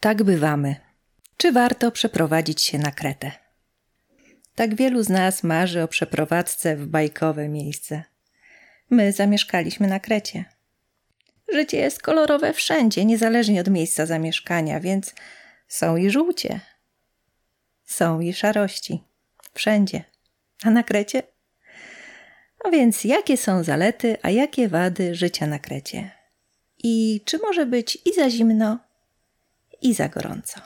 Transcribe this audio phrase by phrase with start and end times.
[0.00, 0.76] Tak bywamy.
[1.36, 3.32] Czy warto przeprowadzić się na Kretę?
[4.54, 8.02] Tak wielu z nas marzy o przeprowadzce w bajkowe miejsce.
[8.90, 10.44] My zamieszkaliśmy na Krecie.
[11.52, 15.14] Życie jest kolorowe wszędzie, niezależnie od miejsca zamieszkania, więc
[15.68, 16.60] są i żółcie,
[17.84, 19.02] są i szarości.
[19.54, 20.04] Wszędzie.
[20.62, 21.22] A na Krecie?
[22.64, 26.10] A więc jakie są zalety, a jakie wady życia na Krecie?
[26.78, 28.87] I czy może być i za zimno,
[29.82, 30.60] i za gorąco?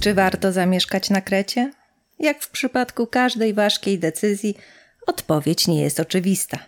[0.00, 1.72] Czy warto zamieszkać na Krecie?
[2.18, 4.56] Jak w przypadku każdej ważkiej decyzji,
[5.06, 6.58] odpowiedź nie jest oczywista.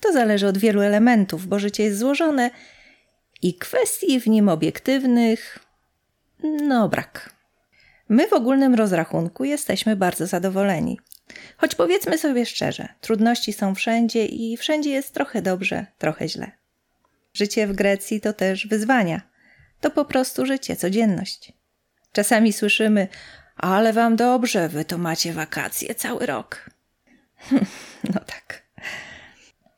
[0.00, 2.50] To zależy od wielu elementów, bo życie jest złożone
[3.42, 5.58] i kwestii w nim obiektywnych,
[6.42, 7.34] no brak.
[8.08, 10.98] My w ogólnym rozrachunku jesteśmy bardzo zadowoleni.
[11.56, 16.50] Choć powiedzmy sobie szczerze, trudności są wszędzie i wszędzie jest trochę dobrze, trochę źle.
[17.34, 19.20] Życie w Grecji to też wyzwania.
[19.80, 21.52] To po prostu życie, codzienność.
[22.12, 23.08] Czasami słyszymy,
[23.56, 26.70] ale wam dobrze, wy to macie wakacje cały rok.
[28.14, 28.62] no tak.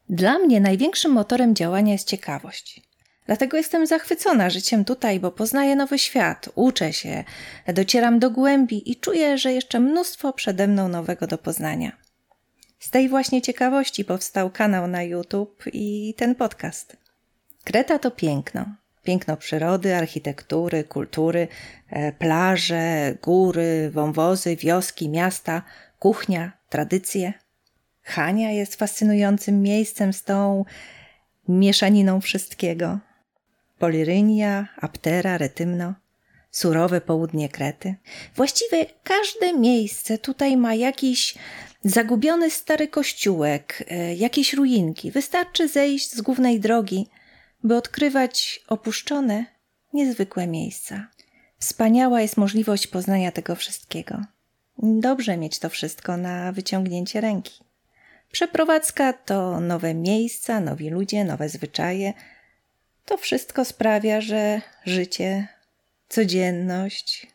[0.09, 2.92] Dla mnie największym motorem działania jest ciekawość.
[3.27, 7.25] Dlatego jestem zachwycona życiem tutaj, bo poznaję nowy świat, uczę się,
[7.67, 11.93] docieram do głębi i czuję, że jeszcze mnóstwo przede mną nowego do poznania.
[12.78, 16.97] Z tej właśnie ciekawości powstał kanał na YouTube i ten podcast.
[17.65, 18.67] Kreta to piękno.
[19.03, 21.48] Piękno przyrody, architektury, kultury,
[21.91, 25.62] e, plaże, góry, wąwozy, wioski, miasta,
[25.98, 27.33] kuchnia, tradycje.
[28.03, 30.65] Hania jest fascynującym miejscem z tą
[31.48, 32.98] mieszaniną wszystkiego.
[33.83, 35.94] Polirynia, Aptera, Retymno,
[36.50, 37.94] surowe południe Krety.
[38.36, 41.34] Właściwie każde miejsce tutaj ma jakiś
[41.84, 45.10] zagubiony stary kościółek, e, jakieś ruinki.
[45.10, 47.06] Wystarczy zejść z głównej drogi,
[47.64, 49.44] by odkrywać opuszczone,
[49.92, 51.08] niezwykłe miejsca.
[51.58, 54.21] Wspaniała jest możliwość poznania tego wszystkiego.
[54.78, 57.65] Dobrze mieć to wszystko na wyciągnięcie ręki.
[58.32, 62.12] Przeprowadzka to nowe miejsca, nowi ludzie, nowe zwyczaje.
[63.05, 65.49] To wszystko sprawia, że życie,
[66.09, 67.27] codzienność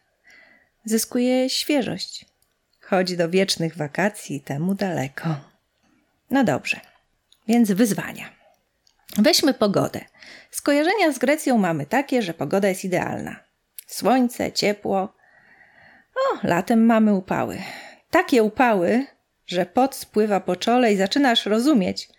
[0.85, 2.25] zyskuje świeżość.
[2.81, 5.35] Choć do wiecznych wakacji temu daleko.
[6.31, 6.79] No dobrze,
[7.47, 8.29] więc wyzwania.
[9.17, 10.01] Weźmy pogodę.
[10.51, 13.35] Skojarzenia z Grecją mamy takie, że pogoda jest idealna.
[13.87, 15.13] Słońce, ciepło.
[16.15, 17.57] O, latem mamy upały.
[18.09, 19.05] Takie upały,
[19.47, 22.09] że pot spływa po czole i zaczynasz rozumieć,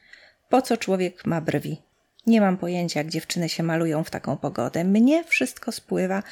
[0.48, 1.87] po co człowiek ma brwi.
[2.28, 4.84] Nie mam pojęcia, jak dziewczyny się malują w taką pogodę.
[4.84, 6.22] Mnie wszystko spływa,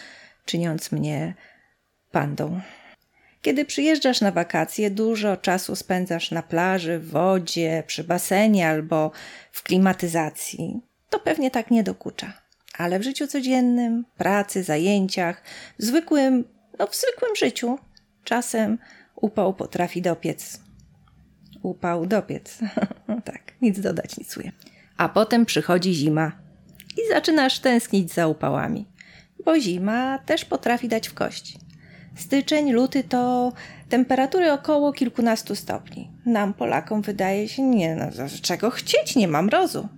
[0.45, 1.35] czyniąc mnie
[2.11, 2.61] pandą.
[3.43, 9.11] Kiedy przyjeżdżasz na wakacje, dużo czasu spędzasz na plaży, w wodzie, przy basenie albo
[9.53, 10.81] w klimatyzacji.
[11.11, 12.33] To pewnie tak nie dokucza.
[12.79, 15.43] Ale w życiu codziennym, pracy, zajęciach,
[15.79, 16.45] w zwykłym,
[16.79, 17.79] no w zwykłym życiu,
[18.25, 18.79] czasem
[19.15, 20.67] upał potrafi dopiec
[21.67, 22.59] upał dopiec.
[23.25, 24.53] tak, nic dodać, nic uję.
[24.97, 26.33] A potem przychodzi zima
[26.97, 28.87] i zaczynasz tęsknić za upałami,
[29.45, 31.59] bo zima też potrafi dać w kości.
[32.17, 33.53] Styczeń, luty to
[33.89, 36.11] temperatury około kilkunastu stopni.
[36.27, 38.07] Nam, Polakom, wydaje się, nie, no,
[38.43, 39.89] czego chcieć, nie mam mrozu.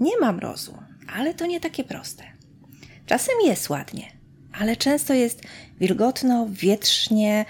[0.00, 0.78] Nie mam mrozu,
[1.16, 2.24] ale to nie takie proste.
[3.06, 4.12] Czasem jest ładnie,
[4.60, 5.42] ale często jest
[5.80, 7.44] wilgotno, wietrznie,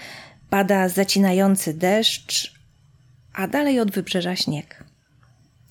[0.49, 2.53] pada zacinający deszcz,
[3.33, 4.83] a dalej od wybrzeża śnieg.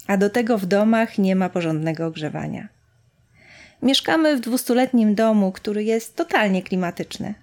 [0.07, 2.69] A do tego w domach nie ma porządnego ogrzewania.
[3.83, 7.35] Mieszkamy w dwustuletnim domu, który jest totalnie klimatyczny,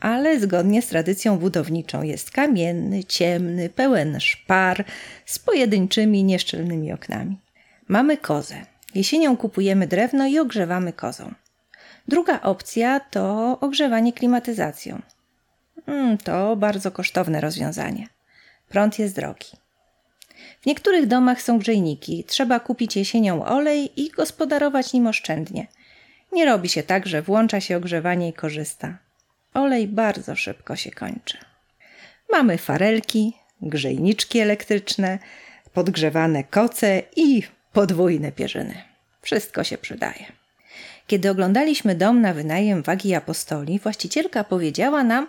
[0.00, 4.84] ale zgodnie z tradycją budowniczą jest kamienny, ciemny, pełen szpar
[5.26, 7.38] z pojedynczymi, nieszczelnymi oknami.
[7.88, 8.54] Mamy kozę.
[8.94, 11.34] Jesienią kupujemy drewno i ogrzewamy kozą.
[12.08, 15.02] Druga opcja to ogrzewanie klimatyzacją.
[15.86, 18.08] Mm, to bardzo kosztowne rozwiązanie.
[18.68, 19.63] Prąd jest drogi.
[20.64, 22.24] W niektórych domach są grzejniki.
[22.24, 25.66] Trzeba kupić jesienią olej i gospodarować nim oszczędnie.
[26.32, 28.98] Nie robi się tak, że włącza się ogrzewanie i korzysta.
[29.54, 31.38] Olej bardzo szybko się kończy.
[32.32, 33.32] Mamy farelki,
[33.62, 35.18] grzejniczki elektryczne,
[35.72, 38.74] podgrzewane koce i podwójne pierzyny.
[39.22, 40.32] Wszystko się przydaje.
[41.06, 45.28] Kiedy oglądaliśmy dom na wynajem Wagi Apostoli, właścicielka powiedziała nam,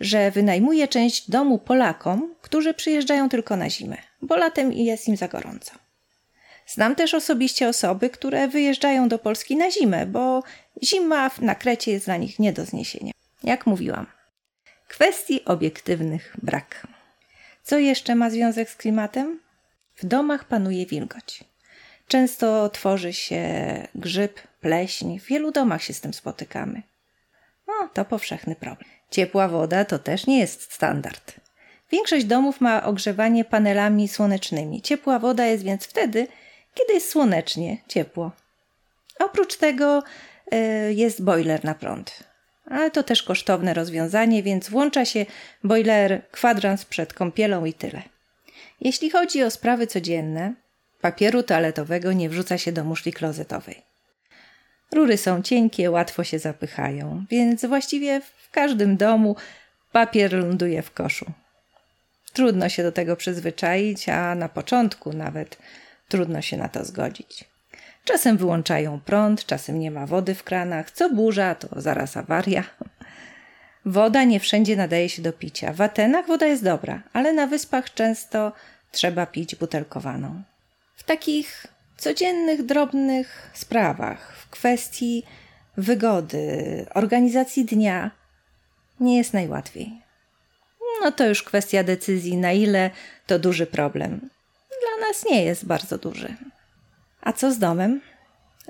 [0.00, 5.28] że wynajmuje część domu Polakom, którzy przyjeżdżają tylko na zimę, bo latem jest im za
[5.28, 5.72] gorąco.
[6.66, 10.42] Znam też osobiście osoby, które wyjeżdżają do Polski na zimę, bo
[10.82, 13.12] zima na Krecie jest dla nich nie do zniesienia.
[13.44, 14.06] Jak mówiłam,
[14.88, 16.86] kwestii obiektywnych brak.
[17.62, 19.40] Co jeszcze ma związek z klimatem?
[19.96, 21.44] W domach panuje wilgoć.
[22.08, 23.42] Często tworzy się
[23.94, 25.18] grzyb, pleśń.
[25.18, 26.82] W wielu domach się z tym spotykamy.
[27.66, 28.90] No, to powszechny problem.
[29.10, 31.43] Ciepła woda to też nie jest standard.
[31.94, 34.82] Większość domów ma ogrzewanie panelami słonecznymi.
[34.82, 36.26] Ciepła woda jest więc wtedy,
[36.74, 38.32] kiedy jest słonecznie, ciepło.
[39.18, 40.02] Oprócz tego
[40.54, 42.24] y, jest boiler na prąd.
[42.66, 45.26] Ale to też kosztowne rozwiązanie, więc włącza się
[45.64, 48.02] boiler kwadrans przed kąpielą i tyle.
[48.80, 50.54] Jeśli chodzi o sprawy codzienne,
[51.00, 53.82] papieru toaletowego nie wrzuca się do muszli klozetowej.
[54.92, 59.36] Rury są cienkie, łatwo się zapychają, więc właściwie w każdym domu
[59.92, 61.43] papier ląduje w koszu.
[62.34, 65.58] Trudno się do tego przyzwyczaić, a na początku nawet
[66.08, 67.44] trudno się na to zgodzić.
[68.04, 72.64] Czasem wyłączają prąd, czasem nie ma wody w kranach, co burza, to zaraz awaria.
[73.86, 75.72] Woda nie wszędzie nadaje się do picia.
[75.72, 78.52] W Atenach woda jest dobra, ale na wyspach często
[78.90, 80.42] trzeba pić butelkowaną.
[80.96, 81.66] W takich
[81.96, 85.22] codziennych, drobnych sprawach, w kwestii
[85.76, 88.10] wygody, organizacji dnia,
[89.00, 90.03] nie jest najłatwiej.
[91.04, 92.90] No to już kwestia decyzji, na ile
[93.26, 94.30] to duży problem.
[94.68, 96.34] Dla nas nie jest bardzo duży.
[97.20, 98.00] A co z domem?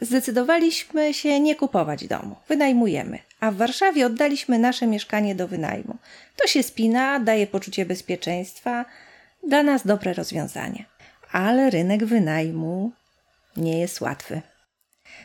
[0.00, 5.96] Zdecydowaliśmy się nie kupować domu, wynajmujemy, a w Warszawie oddaliśmy nasze mieszkanie do wynajmu.
[6.36, 8.84] To się spina, daje poczucie bezpieczeństwa,
[9.48, 10.84] dla nas dobre rozwiązanie.
[11.32, 12.92] Ale rynek wynajmu
[13.56, 14.40] nie jest łatwy.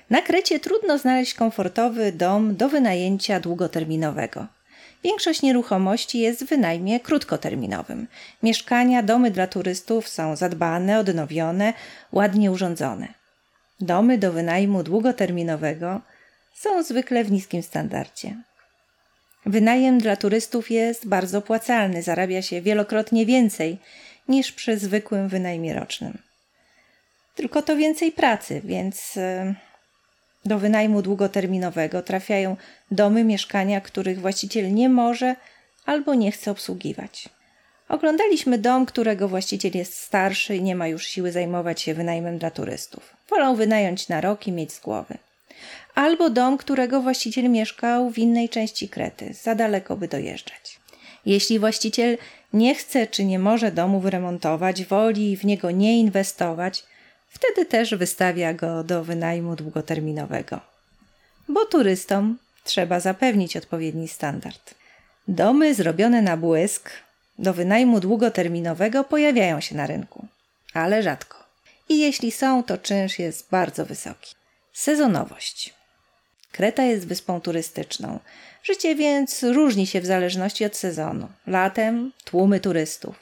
[0.10, 4.59] Na Krecie trudno znaleźć komfortowy dom do wynajęcia długoterminowego.
[5.04, 8.08] Większość nieruchomości jest w wynajmie krótkoterminowym.
[8.44, 11.74] Mieszkania, domy dla turystów są zadbane, odnowione,
[12.12, 13.08] ładnie urządzone.
[13.80, 16.02] Domy do wynajmu długoterminowego
[16.54, 18.36] są zwykle w niskim standardzie.
[19.46, 23.78] Wynajem dla turystów jest bardzo opłacalny, zarabia się wielokrotnie więcej
[24.28, 26.18] niż przy zwykłym wynajmie rocznym.
[27.36, 29.56] Tylko to więcej pracy, więc e,
[30.46, 32.58] do wynajmu długoterminowego trafiają
[32.92, 35.36] domy, mieszkania, których właściciel nie może
[35.86, 37.30] albo nie chce obsługiwać.
[37.90, 42.52] Oglądaliśmy dom, którego właściciel jest starszy i nie ma już siły zajmować się wynajmem dla
[42.52, 43.14] turystów.
[43.30, 45.18] Wolał wynająć na rok i mieć z głowy.
[45.96, 50.80] Albo dom, którego właściciel mieszkał w innej części Krety, za daleko by dojeżdżać.
[51.26, 52.18] Jeśli właściciel
[52.54, 56.84] nie chce czy nie może domu wyremontować, woli w niego nie inwestować,
[57.30, 60.60] wtedy też wystawia go do wynajmu długoterminowego.
[61.50, 64.76] Bo turystom trzeba zapewnić odpowiedni standard.
[65.28, 66.90] Domy zrobione na błysk
[67.40, 70.28] do wynajmu długoterminowego pojawiają się na rynku,
[70.74, 71.38] ale rzadko.
[71.90, 74.36] I jeśli są, to czynsz jest bardzo wysoki.
[74.74, 75.74] Sezonowość.
[76.52, 78.20] Kreta jest wyspą turystyczną.
[78.64, 81.28] Życie więc różni się w zależności od sezonu.
[81.48, 83.16] Latem tłumy turystów.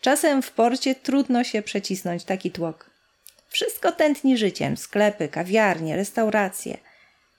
[0.00, 2.90] Czasem w porcie trudno się przecisnąć taki tłok.
[3.48, 6.78] Wszystko tętni życiem sklepy, kawiarnie, restauracje.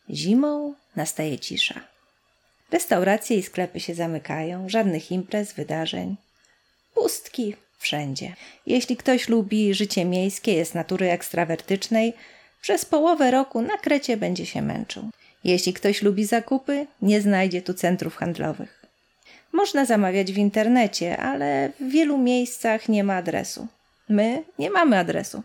[0.10, 1.82] Zimą nastaje cisza.
[2.72, 6.16] Restauracje i sklepy się zamykają, żadnych imprez, wydarzeń.
[6.94, 8.36] Pustki wszędzie.
[8.66, 12.14] Jeśli ktoś lubi życie miejskie, jest natury ekstrawertycznej,
[12.62, 15.10] przez połowę roku na Krecie będzie się męczył.
[15.44, 18.86] Jeśli ktoś lubi zakupy, nie znajdzie tu centrów handlowych.
[19.52, 23.68] Można zamawiać w internecie, ale w wielu miejscach nie ma adresu.
[24.10, 25.44] My nie mamy adresu.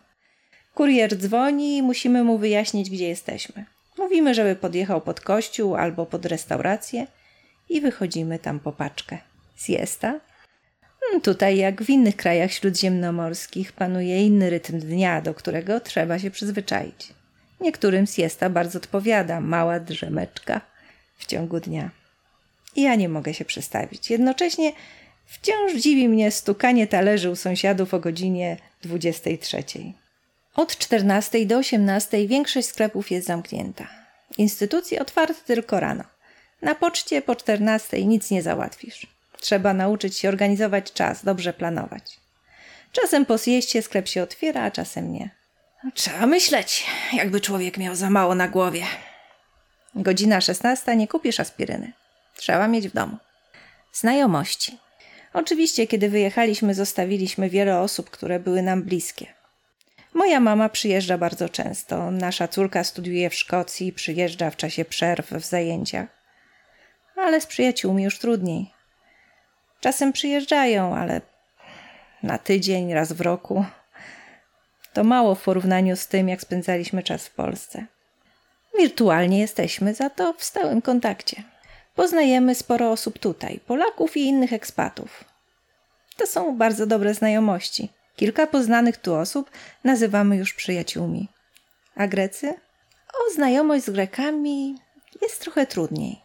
[0.74, 3.64] Kurier dzwoni i musimy mu wyjaśnić, gdzie jesteśmy.
[3.98, 7.06] Mówimy, żeby podjechał pod kościół albo pod restaurację
[7.68, 9.18] i wychodzimy tam po paczkę.
[9.56, 10.20] Siesta?
[11.00, 16.30] Hmm, tutaj, jak w innych krajach śródziemnomorskich, panuje inny rytm dnia, do którego trzeba się
[16.30, 17.14] przyzwyczaić.
[17.60, 20.60] Niektórym siesta bardzo odpowiada, mała drzemeczka
[21.16, 21.90] w ciągu dnia.
[22.76, 24.10] Ja nie mogę się przestawić.
[24.10, 24.72] Jednocześnie
[25.26, 29.64] wciąż dziwi mnie stukanie talerzy u sąsiadów o godzinie 23.
[30.54, 33.88] Od 14 do 18 większość sklepów jest zamknięta.
[34.38, 36.04] Instytucje otwarte tylko rano.
[36.62, 39.06] Na poczcie po 14 nic nie załatwisz.
[39.40, 42.20] Trzeba nauczyć się organizować czas, dobrze planować.
[42.92, 45.30] Czasem po zjeście sklep się otwiera, a czasem nie.
[45.94, 48.84] Trzeba myśleć, jakby człowiek miał za mało na głowie.
[49.94, 51.92] Godzina 16 nie kupisz aspiryny.
[52.36, 53.16] Trzeba mieć w domu.
[53.92, 54.78] Znajomości.
[55.32, 59.26] Oczywiście, kiedy wyjechaliśmy, zostawiliśmy wiele osób, które były nam bliskie.
[60.14, 62.10] Moja mama przyjeżdża bardzo często.
[62.10, 66.08] Nasza córka studiuje w Szkocji, przyjeżdża w czasie przerw w zajęciach.
[67.16, 68.70] Ale z przyjaciółmi już trudniej.
[69.80, 71.20] Czasem przyjeżdżają, ale
[72.22, 73.64] na tydzień, raz w roku.
[74.92, 77.86] To mało w porównaniu z tym, jak spędzaliśmy czas w Polsce.
[78.78, 81.42] Wirtualnie jesteśmy za to w stałym kontakcie.
[81.94, 85.24] Poznajemy sporo osób tutaj, Polaków i innych ekspatów.
[86.16, 87.88] To są bardzo dobre znajomości.
[88.16, 89.50] Kilka poznanych tu osób
[89.84, 91.28] nazywamy już przyjaciółmi.
[91.94, 92.54] A Grecy?
[93.14, 94.78] O znajomość z Grekami
[95.22, 96.20] jest trochę trudniej.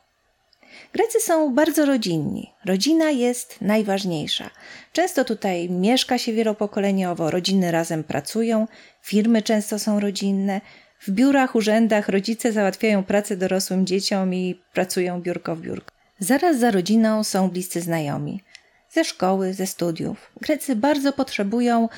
[0.94, 2.54] Grecy są bardzo rodzinni.
[2.66, 4.50] Rodzina jest najważniejsza.
[4.94, 8.68] Często tutaj mieszka się wielopokoleniowo, rodziny razem pracują,
[9.02, 10.62] firmy często są rodzinne.
[11.00, 15.92] W biurach, urzędach rodzice załatwiają pracę dorosłym dzieciom i pracują biurko w biurko.
[16.20, 18.44] Zaraz za rodziną są bliscy znajomi.
[18.92, 20.32] Ze szkoły, ze studiów.
[20.42, 21.90] Grecy bardzo potrzebują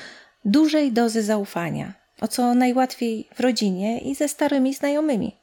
[0.44, 5.36] dużej dozy zaufania, o co najłatwiej w rodzinie i ze starymi znajomymi.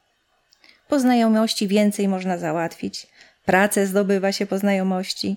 [0.88, 3.06] Po znajomości więcej można załatwić.
[3.44, 5.36] Pracę zdobywa się po znajomości.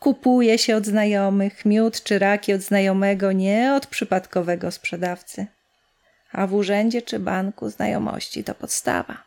[0.00, 5.46] Kupuje się od znajomych miód czy raki od znajomego, nie od przypadkowego sprzedawcy.
[6.32, 9.24] A w urzędzie czy banku znajomości to podstawa.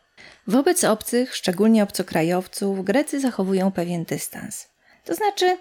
[0.47, 4.67] Wobec obcych, szczególnie obcokrajowców, Grecy zachowują pewien dystans.
[5.05, 5.57] To znaczy,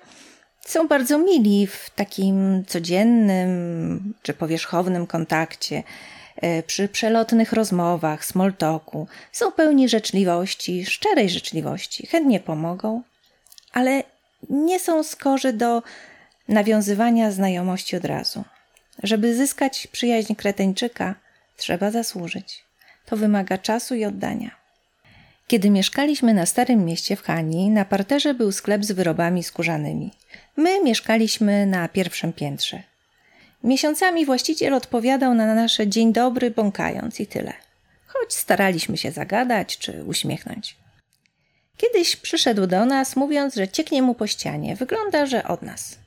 [0.68, 5.82] są bardzo mili w takim codziennym czy powierzchownym kontakcie,
[6.36, 9.06] e, przy przelotnych rozmowach, small talku.
[9.32, 13.02] Są pełni życzliwości, szczerej życzliwości, chętnie pomogą,
[13.72, 14.02] ale
[14.50, 15.82] nie są skorzy do
[16.48, 18.44] nawiązywania znajomości od razu.
[19.02, 21.14] Żeby zyskać przyjaźń Kreteńczyka,
[21.56, 22.64] trzeba zasłużyć.
[23.06, 24.50] To wymaga czasu i oddania.
[25.46, 30.10] Kiedy mieszkaliśmy na Starym Mieście w Hani, na parterze był sklep z wyrobami skórzanymi.
[30.58, 32.82] My mieszkaliśmy na pierwszym piętrze.
[33.64, 37.52] Miesiącami właściciel odpowiadał na nasze dzień dobry, bąkając i tyle.
[38.06, 40.76] Choć staraliśmy się zagadać czy uśmiechnąć.
[41.76, 44.76] Kiedyś przyszedł do nas, mówiąc, że cieknie mu po ścianie.
[44.76, 45.98] Wygląda, że od nas.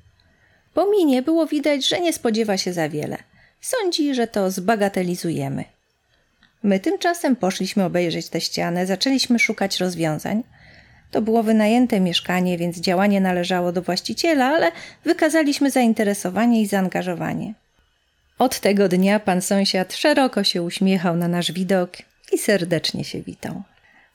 [0.74, 3.18] Po minie było widać, że nie spodziewa się za wiele.
[3.62, 5.64] Sądzi, że to zbagatelizujemy.
[6.64, 10.44] My tymczasem poszliśmy obejrzeć tę ścianę, zaczęliśmy szukać rozwiązań.
[11.12, 14.72] To było wynajęte mieszkanie, więc działanie należało do właściciela, ale
[15.04, 17.54] wykazaliśmy zainteresowanie i zaangażowanie.
[18.40, 21.98] Od tego dnia pan sąsiad szeroko się uśmiechał na nasz widok
[22.32, 23.64] i serdecznie się witał.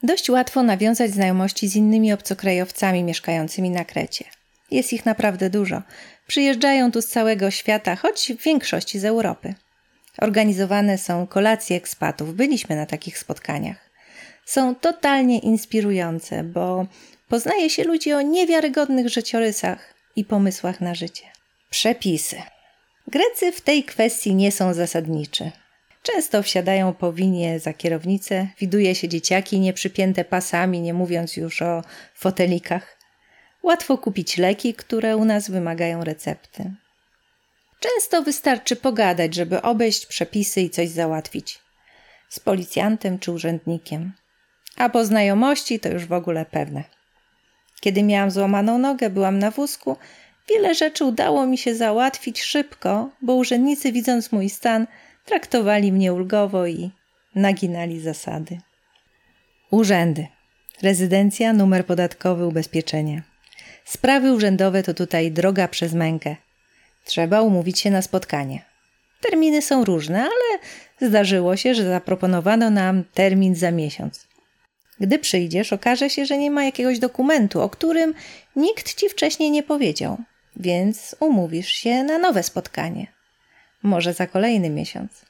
[0.02, 4.24] Dość łatwo nawiązać znajomości z innymi obcokrajowcami mieszkającymi na Krecie.
[4.70, 5.82] Jest ich naprawdę dużo.
[6.26, 9.54] Przyjeżdżają tu z całego świata, choć w większości z Europy.
[10.18, 12.34] Organizowane są kolacje ekspatów.
[12.34, 13.85] Byliśmy na takich spotkaniach.
[14.46, 16.86] Są totalnie inspirujące, bo
[17.28, 21.24] poznaje się ludzi o niewiarygodnych życiorysach i pomysłach na życie.
[21.70, 22.42] Przepisy.
[23.06, 25.50] Grecy w tej kwestii nie są zasadniczy.
[26.02, 31.82] Często wsiadają po winie za kierownicę, widuje się dzieciaki nieprzypięte pasami, nie mówiąc już o
[32.14, 32.98] fotelikach.
[33.62, 36.74] Łatwo kupić leki, które u nas wymagają recepty.
[37.80, 41.58] Często wystarczy pogadać, żeby obejść przepisy i coś załatwić.
[42.28, 44.12] Z policjantem czy urzędnikiem.
[44.76, 46.84] A po znajomości to już w ogóle pewne.
[47.80, 49.96] Kiedy miałam złamaną nogę, byłam na wózku,
[50.48, 54.86] wiele rzeczy udało mi się załatwić szybko, bo urzędnicy, widząc mój stan,
[55.24, 56.90] traktowali mnie ulgowo i
[57.34, 58.58] naginali zasady.
[59.70, 60.26] Urzędy.
[60.82, 63.22] Rezydencja, numer podatkowy, ubezpieczenie.
[63.84, 66.36] Sprawy urzędowe to tutaj droga przez mękę.
[67.04, 68.64] Trzeba umówić się na spotkanie.
[69.20, 70.58] Terminy są różne, ale
[71.08, 74.25] zdarzyło się, że zaproponowano nam termin za miesiąc.
[75.00, 78.14] Gdy przyjdziesz, okaże się, że nie ma jakiegoś dokumentu, o którym
[78.56, 80.18] nikt ci wcześniej nie powiedział,
[80.56, 83.06] więc umówisz się na nowe spotkanie.
[83.82, 85.26] Może za kolejny miesiąc.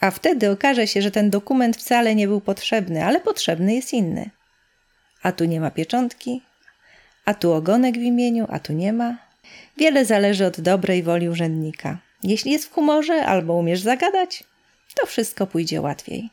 [0.00, 4.30] A wtedy okaże się, że ten dokument wcale nie był potrzebny, ale potrzebny jest inny.
[5.22, 6.42] A tu nie ma pieczątki,
[7.24, 9.18] a tu ogonek w imieniu, a tu nie ma.
[9.76, 11.98] Wiele zależy od dobrej woli urzędnika.
[12.22, 14.44] Jeśli jest w humorze albo umiesz zagadać,
[14.94, 16.30] to wszystko pójdzie łatwiej.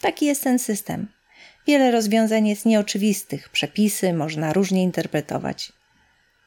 [0.00, 1.08] Taki jest ten system.
[1.66, 5.72] Wiele rozwiązań jest nieoczywistych, przepisy można różnie interpretować,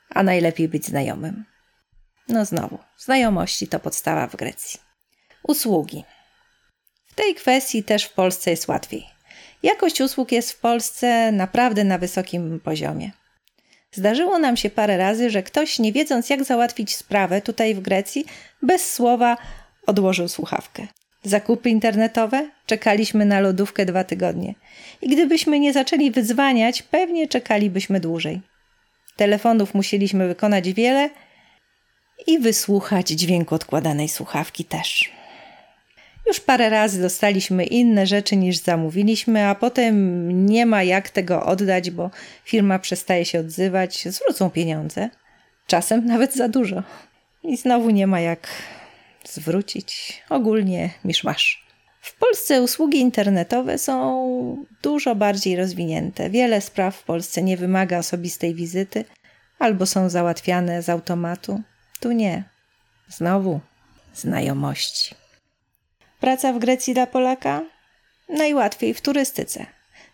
[0.09, 1.45] a najlepiej być znajomym.
[2.27, 4.79] No znowu, znajomości to podstawa w Grecji.
[5.47, 6.03] Usługi.
[7.07, 9.05] W tej kwestii też w Polsce jest łatwiej.
[9.63, 13.11] Jakość usług jest w Polsce naprawdę na wysokim poziomie.
[13.91, 18.25] Zdarzyło nam się parę razy, że ktoś, nie wiedząc jak załatwić sprawę tutaj w Grecji,
[18.61, 19.37] bez słowa
[19.87, 20.87] odłożył słuchawkę.
[21.25, 22.49] Zakupy internetowe?
[22.65, 24.55] Czekaliśmy na lodówkę dwa tygodnie.
[25.01, 28.41] I gdybyśmy nie zaczęli wyzwaniać, pewnie czekalibyśmy dłużej.
[29.15, 31.09] Telefonów musieliśmy wykonać wiele
[32.27, 35.11] i wysłuchać dźwięku odkładanej słuchawki też.
[36.27, 41.91] Już parę razy dostaliśmy inne rzeczy niż zamówiliśmy, a potem nie ma jak tego oddać,
[41.91, 42.09] bo
[42.43, 45.09] firma przestaje się odzywać, zwrócą pieniądze.
[45.67, 46.83] Czasem nawet za dużo.
[47.43, 48.47] I znowu nie ma jak
[49.29, 50.21] zwrócić.
[50.29, 51.65] Ogólnie miszmasz.
[52.01, 56.29] W Polsce usługi internetowe są dużo bardziej rozwinięte.
[56.29, 59.05] Wiele spraw w Polsce nie wymaga osobistej wizyty
[59.59, 61.61] albo są załatwiane z automatu.
[61.99, 62.43] Tu nie.
[63.07, 63.59] Znowu
[64.13, 65.15] znajomości.
[66.19, 67.63] Praca w Grecji dla Polaka?
[68.29, 69.65] Najłatwiej w turystyce.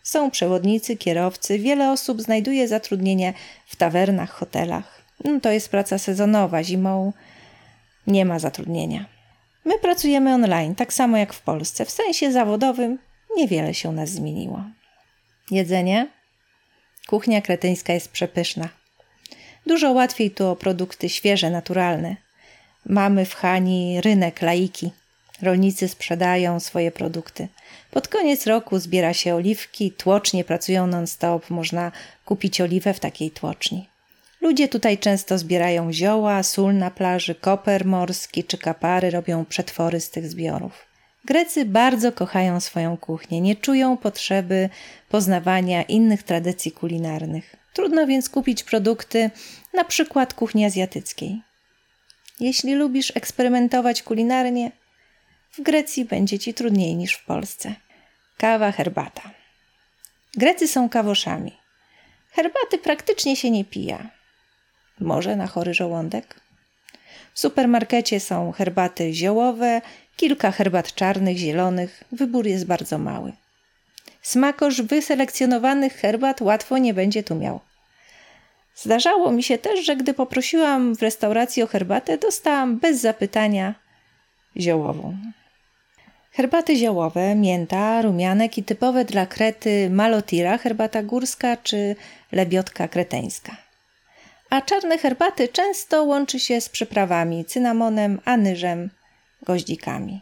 [0.02, 3.34] Są przewodnicy, kierowcy, wiele osób znajduje zatrudnienie
[3.66, 5.02] w tawernach, hotelach.
[5.24, 7.12] No, to jest praca sezonowa, zimą
[8.06, 9.04] nie ma zatrudnienia.
[9.64, 11.84] My pracujemy online, tak samo jak w Polsce.
[11.84, 12.98] W sensie zawodowym
[13.36, 14.64] niewiele się u nas zmieniło.
[15.50, 16.08] Jedzenie?
[17.06, 18.68] Kuchnia kretyńska jest przepyszna.
[19.66, 22.16] Dużo łatwiej tu o produkty świeże, naturalne.
[22.86, 24.90] Mamy w Hani rynek laiki.
[25.42, 27.48] Rolnicy sprzedają swoje produkty.
[27.90, 31.92] Pod koniec roku zbiera się oliwki, tłocznie pracują non-stop, można
[32.24, 33.88] kupić oliwę w takiej tłoczni.
[34.42, 40.10] Ludzie tutaj często zbierają zioła, sól na plaży, koper morski czy kapary, robią przetwory z
[40.10, 40.86] tych zbiorów.
[41.24, 44.68] Grecy bardzo kochają swoją kuchnię, nie czują potrzeby
[45.08, 47.56] poznawania innych tradycji kulinarnych.
[47.72, 49.30] Trudno więc kupić produkty
[49.74, 51.42] na przykład kuchni azjatyckiej.
[52.40, 54.72] Jeśli lubisz eksperymentować kulinarnie,
[55.52, 57.74] w Grecji będzie ci trudniej niż w Polsce.
[58.38, 59.30] Kawa, herbata.
[60.36, 61.52] Grecy są kawoszami.
[62.30, 64.21] Herbaty praktycznie się nie pija.
[65.02, 66.40] Może na chory żołądek?
[67.34, 69.80] W supermarkecie są herbaty ziołowe,
[70.16, 72.04] kilka herbat czarnych, zielonych.
[72.12, 73.32] Wybór jest bardzo mały.
[74.22, 77.60] Smakosz wyselekcjonowanych herbat łatwo nie będzie tu miał.
[78.74, 83.74] Zdarzało mi się też, że gdy poprosiłam w restauracji o herbatę, dostałam bez zapytania
[84.56, 85.16] ziołową.
[86.32, 91.96] Herbaty ziołowe, mięta, rumianek i typowe dla Krety malotira, herbata górska czy
[92.32, 93.56] lebiotka kreteńska.
[94.52, 98.90] A czarne herbaty często łączy się z przyprawami, cynamonem, anyżem,
[99.42, 100.20] goździkami.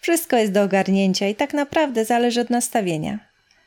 [0.00, 3.18] Wszystko jest do ogarnięcia i tak naprawdę zależy od nastawienia.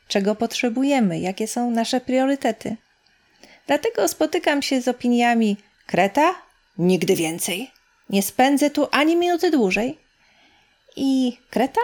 [0.08, 2.76] Czego potrzebujemy, jakie są nasze priorytety.
[3.66, 6.34] Dlatego spotykam się z opiniami Kreta?
[6.78, 7.70] Nigdy więcej.
[8.10, 9.98] Nie spędzę tu ani minuty dłużej.
[10.96, 11.80] I Kreta?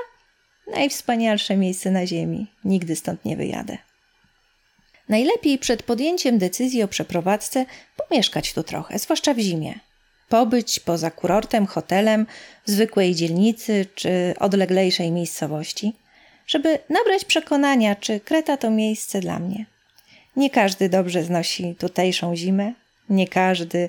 [0.66, 2.46] Najwspanialsze miejsce na ziemi.
[2.64, 3.78] Nigdy stąd nie wyjadę.
[5.10, 9.74] Najlepiej przed podjęciem decyzji o przeprowadzce pomieszkać tu trochę, zwłaszcza w zimie.
[10.28, 12.26] Pobyć poza kurortem, hotelem,
[12.66, 15.92] w zwykłej dzielnicy czy odleglejszej miejscowości,
[16.46, 19.66] żeby nabrać przekonania, czy Kreta to miejsce dla mnie.
[20.36, 22.72] Nie każdy dobrze znosi tutejszą zimę,
[23.08, 23.88] nie każdy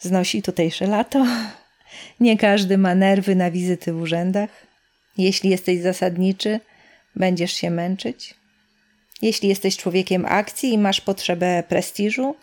[0.00, 1.26] znosi tutejsze lato,
[2.20, 4.50] nie każdy ma nerwy na wizyty w urzędach.
[5.18, 6.60] Jeśli jesteś zasadniczy,
[7.16, 8.41] będziesz się męczyć.
[9.22, 12.36] Jeśli jesteś człowiekiem akcji i masz potrzebę prestiżu,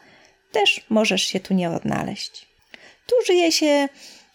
[0.52, 2.48] też możesz się tu nie odnaleźć.
[3.08, 3.90] Tu żyje się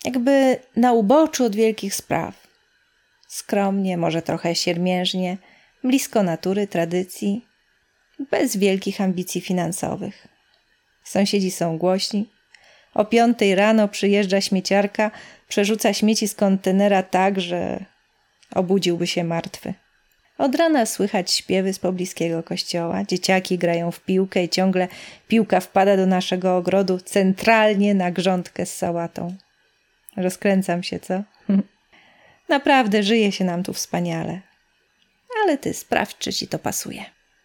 [0.04, 2.46] jakby na uboczu od wielkich spraw.
[3.28, 5.38] Skromnie, może trochę siermiężnie,
[5.84, 7.46] blisko natury, tradycji,
[8.30, 10.28] bez wielkich ambicji finansowych.
[11.04, 12.30] Sąsiedzi są głośni.
[12.94, 15.10] O piątej rano przyjeżdża śmieciarka,
[15.48, 17.84] przerzuca śmieci z kontenera tak, że
[18.54, 19.74] obudziłby się martwy.
[20.38, 23.04] Od rana słychać śpiewy z pobliskiego kościoła.
[23.04, 24.88] Dzieciaki grają w piłkę i ciągle
[25.28, 29.34] piłka wpada do naszego ogrodu centralnie na grządkę z sałatą.
[30.16, 31.22] Rozkręcam się, co?
[32.48, 34.40] Naprawdę żyje się nam tu wspaniale.
[35.44, 37.04] Ale ty sprawdź, czy ci to pasuje.